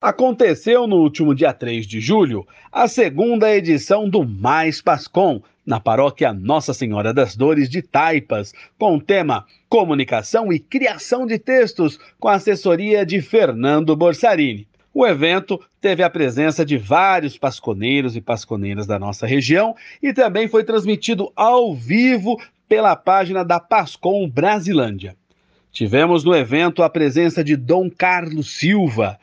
[0.00, 6.32] Aconteceu no último dia 3 de julho a segunda edição do Mais Pascom, na paróquia
[6.32, 12.28] Nossa Senhora das Dores de Taipas, com o tema Comunicação e Criação de Textos, com
[12.28, 14.66] a assessoria de Fernando Borsarini.
[14.94, 20.48] O evento teve a presença de vários pasconeiros e pasconeiras da nossa região e também
[20.48, 25.14] foi transmitido ao vivo pela página da Pascom Brasilândia.
[25.70, 29.18] Tivemos no evento a presença de Dom Carlos Silva,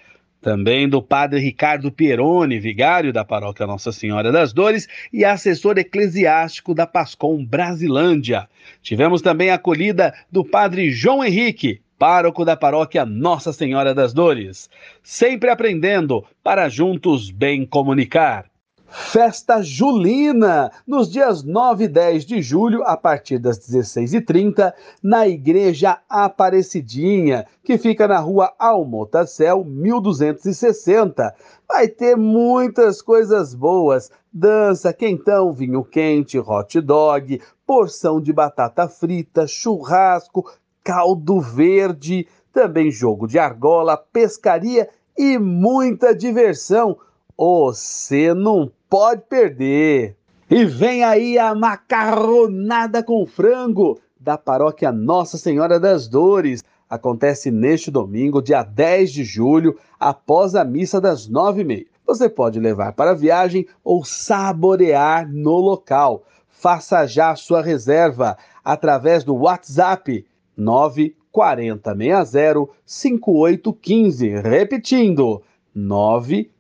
[0.48, 6.74] também do padre Ricardo Pieroni, vigário da paróquia Nossa Senhora das Dores e assessor eclesiástico
[6.74, 8.48] da Pascom Brasilândia.
[8.82, 14.70] Tivemos também a acolhida do padre João Henrique, pároco da paróquia Nossa Senhora das Dores.
[15.04, 18.46] Sempre aprendendo para juntos bem comunicar.
[18.90, 24.74] Festa Julina, nos dias 9 e 10 de julho, a partir das 16h30,
[25.04, 31.36] na Igreja Aparecidinha, que fica na rua Almotacel, 1260.
[31.68, 39.46] Vai ter muitas coisas boas: dança, quentão, vinho quente, hot dog, porção de batata frita,
[39.46, 40.50] churrasco,
[40.82, 46.98] caldo verde, também jogo de argola, pescaria e muita diversão.
[47.38, 50.18] Você não pode perder.
[50.50, 56.64] E vem aí a macarronada com frango da paróquia Nossa Senhora das Dores.
[56.90, 61.86] Acontece neste domingo, dia 10 de julho, após a missa das nove e meia.
[62.08, 66.24] Você pode levar para viagem ou saborear no local.
[66.50, 70.26] Faça já sua reserva através do WhatsApp
[70.58, 74.40] 94060 5815.
[74.40, 75.44] Repetindo,
[75.76, 76.57] 94060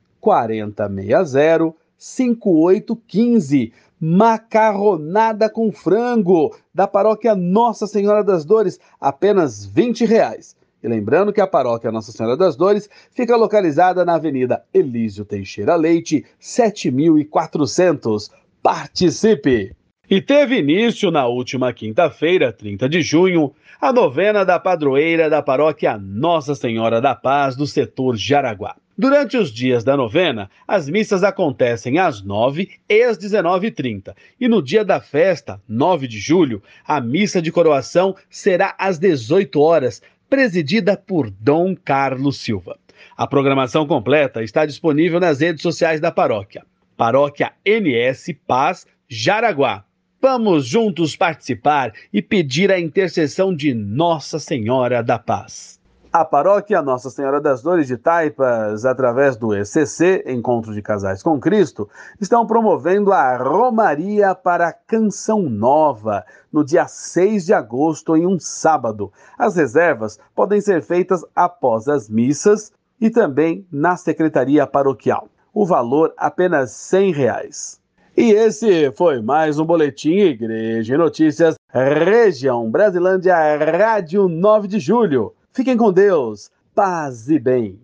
[1.97, 3.73] 5815.
[3.99, 10.55] Macarronada com frango da paróquia Nossa Senhora das Dores, apenas 20 reais.
[10.83, 15.75] E lembrando que a paróquia Nossa Senhora das Dores fica localizada na Avenida Elísio Teixeira
[15.75, 18.29] Leite, 7400.
[18.61, 19.75] Participe!
[20.09, 25.97] E teve início na última quinta-feira, 30 de junho, a novena da padroeira da paróquia
[25.97, 28.75] Nossa Senhora da Paz do setor Jaraguá.
[28.99, 34.15] Durante os dias da novena, as missas acontecem às 9 e às 19h30.
[34.41, 39.61] E no dia da festa, 9 de julho, a missa de coroação será às 18
[39.61, 42.79] horas, presidida por Dom Carlos Silva.
[43.15, 46.65] A programação completa está disponível nas redes sociais da paróquia.
[46.97, 49.85] Paróquia NS Paz Jaraguá.
[50.19, 55.76] Vamos juntos participar e pedir a intercessão de Nossa Senhora da Paz.
[56.19, 61.39] A paróquia Nossa Senhora das Dores de Taipas, através do ECC, Encontro de Casais com
[61.39, 61.87] Cristo,
[62.19, 69.13] estão promovendo a Romaria para Canção Nova, no dia 6 de agosto, em um sábado.
[69.37, 75.27] As reservas podem ser feitas após as missas e também na secretaria paroquial.
[75.53, 77.79] O valor apenas R$ reais.
[78.17, 85.36] E esse foi mais um Boletim Igreja e Notícias, Região Brasilândia, Rádio 9 de Julho.
[85.57, 87.81] Fiquem com Deus, paz e bem.